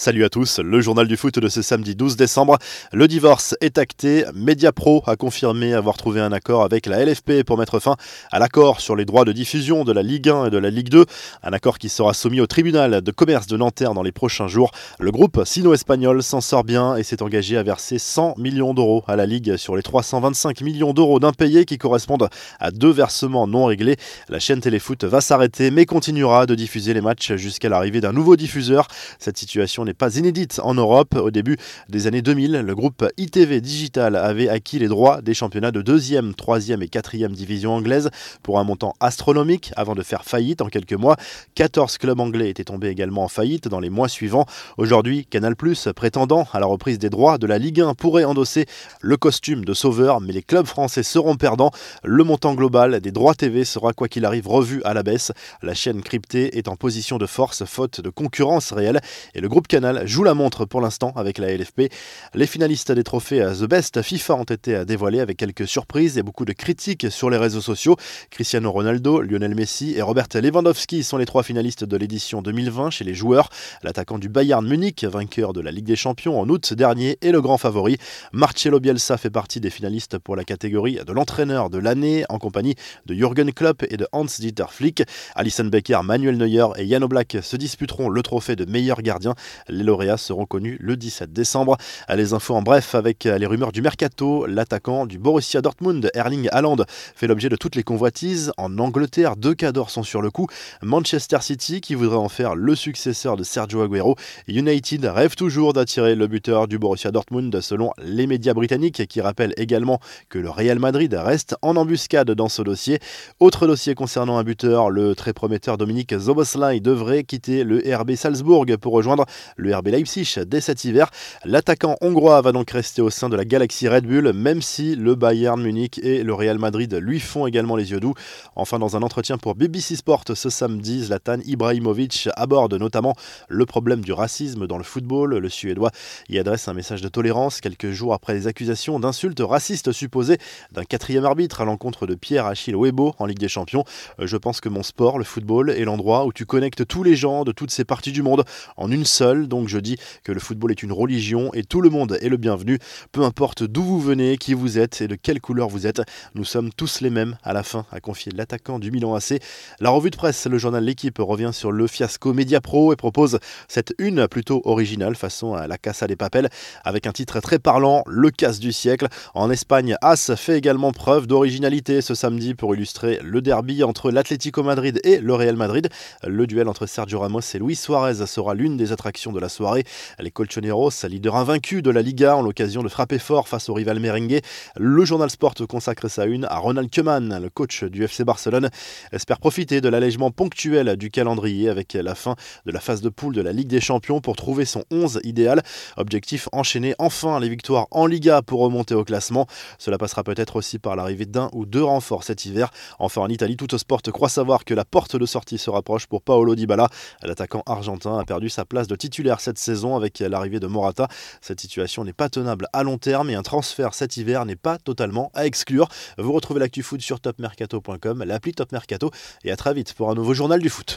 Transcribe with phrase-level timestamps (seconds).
[0.00, 2.56] Salut à tous, le journal du foot de ce samedi 12 décembre.
[2.92, 4.24] Le divorce est acté.
[4.32, 7.96] Mediapro a confirmé avoir trouvé un accord avec la LFP pour mettre fin
[8.30, 10.88] à l'accord sur les droits de diffusion de la Ligue 1 et de la Ligue
[10.88, 11.04] 2.
[11.42, 14.70] Un accord qui sera soumis au tribunal de commerce de Nanterre dans les prochains jours.
[15.00, 19.16] Le groupe sino-espagnol s'en sort bien et s'est engagé à verser 100 millions d'euros à
[19.16, 22.28] la Ligue sur les 325 millions d'euros d'impayés qui correspondent
[22.60, 23.96] à deux versements non réglés.
[24.28, 28.36] La chaîne Téléfoot va s'arrêter mais continuera de diffuser les matchs jusqu'à l'arrivée d'un nouveau
[28.36, 28.86] diffuseur.
[29.18, 31.14] Cette situation n'est pas inédite en Europe.
[31.16, 31.56] Au début
[31.88, 36.34] des années 2000, le groupe ITV Digital avait acquis les droits des championnats de 2e,
[36.34, 38.10] 3e et 4e division anglaise
[38.42, 41.16] pour un montant astronomique avant de faire faillite en quelques mois.
[41.54, 44.44] 14 clubs anglais étaient tombés également en faillite dans les mois suivants.
[44.76, 45.54] Aujourd'hui, Canal+,
[45.96, 48.66] prétendant à la reprise des droits de la Ligue 1, pourrait endosser
[49.00, 51.70] le costume de sauveur, mais les clubs français seront perdants.
[52.04, 55.32] Le montant global des droits TV sera quoi qu'il arrive revu à la baisse.
[55.62, 59.00] La chaîne cryptée est en position de force faute de concurrence réelle
[59.34, 61.90] et le groupe Canal joue la montre pour l'instant avec la LFP.
[62.34, 66.44] Les finalistes des trophées The Best FIFA ont été dévoilés avec quelques surprises et beaucoup
[66.44, 67.96] de critiques sur les réseaux sociaux.
[68.30, 73.04] Cristiano Ronaldo, Lionel Messi et Robert Lewandowski sont les trois finalistes de l'édition 2020 chez
[73.04, 73.48] les joueurs.
[73.82, 77.40] L'attaquant du Bayern Munich, vainqueur de la Ligue des Champions en août dernier, est le
[77.40, 77.96] grand favori.
[78.32, 82.74] Marcelo Bielsa fait partie des finalistes pour la catégorie de l'entraîneur de l'année en compagnie
[83.06, 85.02] de Jürgen Klopp et de Hans-Dieter Flick.
[85.34, 89.34] Alison Becker, Manuel Neuer et Jan Oblak se disputeront le trophée de meilleur gardien.
[89.68, 91.76] Les lauréats seront connus le 17 décembre.
[92.14, 94.46] Les infos en bref avec les rumeurs du mercato.
[94.46, 96.76] L'attaquant du Borussia Dortmund, Erling Haaland,
[97.14, 98.52] fait l'objet de toutes les convoitises.
[98.56, 100.46] En Angleterre, deux cadors sont sur le coup.
[100.82, 104.16] Manchester City, qui voudrait en faire le successeur de Sergio Aguero.
[104.46, 109.54] United rêve toujours d'attirer le buteur du Borussia Dortmund, selon les médias britanniques, qui rappellent
[109.56, 112.98] également que le Real Madrid reste en embuscade dans ce dossier.
[113.40, 118.66] Autre dossier concernant un buteur, le très prometteur Dominique Zoboslai devrait quitter le RB Salzbourg
[118.80, 119.26] pour rejoindre
[119.58, 121.10] le RB Leipzig dès cet hiver.
[121.44, 125.14] L'attaquant hongrois va donc rester au sein de la galaxie Red Bull, même si le
[125.14, 128.14] Bayern Munich et le Real Madrid lui font également les yeux doux.
[128.56, 133.14] Enfin, dans un entretien pour BBC Sport ce samedi, Zlatan Ibrahimovic aborde notamment
[133.48, 135.38] le problème du racisme dans le football.
[135.38, 135.90] Le Suédois
[136.28, 140.38] y adresse un message de tolérance quelques jours après les accusations d'insultes racistes supposées
[140.72, 143.84] d'un quatrième arbitre à l'encontre de Pierre Achille Webo en Ligue des Champions.
[144.20, 147.44] Je pense que mon sport, le football, est l'endroit où tu connectes tous les gens
[147.44, 148.44] de toutes ces parties du monde
[148.76, 151.90] en une seule donc je dis que le football est une religion et tout le
[151.90, 152.78] monde est le bienvenu,
[153.12, 156.02] peu importe d'où vous venez, qui vous êtes et de quelle couleur vous êtes.
[156.34, 159.40] Nous sommes tous les mêmes à la fin, a confié l'attaquant du Milan AC.
[159.80, 163.38] La revue de presse, le journal L'équipe revient sur le fiasco Media Pro et propose
[163.66, 166.48] cette une plutôt originale façon à la Casa des Papels
[166.84, 169.08] avec un titre très parlant, Le casse du siècle.
[169.34, 174.62] En Espagne, As fait également preuve d'originalité ce samedi pour illustrer le derby entre l'Atlético
[174.62, 175.88] Madrid et le Real Madrid.
[176.26, 179.48] Le duel entre Sergio Ramos et Luis Suarez sera l'une des attractions de de la
[179.48, 179.84] soirée.
[180.18, 184.00] Les Colchoneros, leader invaincu de la Liga, ont l'occasion de frapper fort face au rival
[184.00, 184.40] merengue.
[184.76, 188.68] Le journal Sport consacre sa une à Ronald Koeman, le coach du FC Barcelone,
[189.12, 192.34] espère profiter de l'allègement ponctuel du calendrier avec la fin
[192.66, 195.62] de la phase de poule de la Ligue des Champions pour trouver son 11 idéal.
[195.96, 199.46] Objectif enchaîner enfin les victoires en Liga pour remonter au classement.
[199.78, 202.70] Cela passera peut-être aussi par l'arrivée d'un ou deux renforts cet hiver.
[202.98, 206.22] Enfin en Italie, tout sport croit savoir que la porte de sortie se rapproche pour
[206.22, 206.88] Paolo Dybala.
[207.22, 208.96] L'attaquant argentin a perdu sa place de
[209.38, 211.08] cette saison avec l'arrivée de Morata.
[211.40, 214.78] Cette situation n'est pas tenable à long terme et un transfert cet hiver n'est pas
[214.78, 215.88] totalement à exclure.
[216.16, 219.10] Vous retrouvez l'actu foot sur topmercato.com, l'appli Top Mercato
[219.44, 220.96] et à très vite pour un nouveau journal du foot.